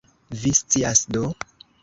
[0.43, 1.23] Vi scias do?